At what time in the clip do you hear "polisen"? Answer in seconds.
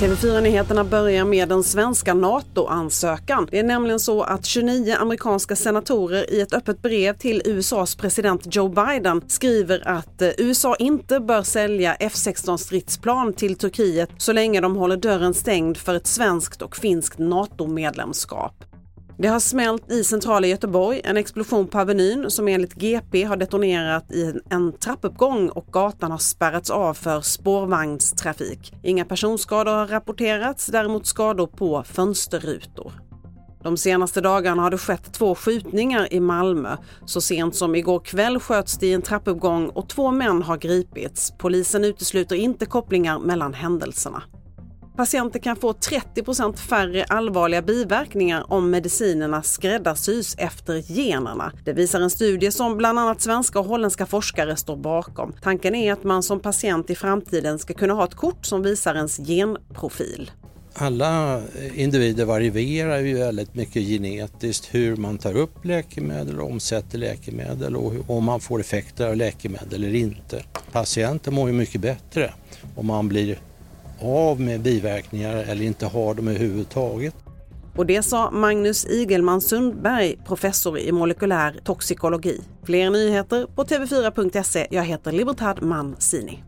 41.38-41.84